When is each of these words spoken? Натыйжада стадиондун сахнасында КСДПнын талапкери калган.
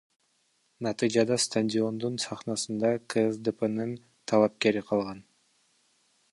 Натыйжада 0.85 1.35
стадиондун 1.43 2.17
сахнасында 2.23 2.91
КСДПнын 3.15 3.95
талапкери 4.33 4.85
калган. 4.91 5.25